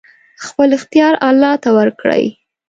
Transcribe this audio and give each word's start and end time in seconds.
خپل 0.45 0.69
اختيار 0.77 1.13
الله 1.27 1.51
ته 1.63 1.69
ورکړئ! 1.77 2.23